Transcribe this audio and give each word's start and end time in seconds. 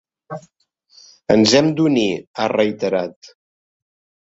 Ens 1.35 1.53
hem 1.59 1.69
d’unir, 1.81 2.07
ha 2.41 2.51
reiterat. 2.55 3.33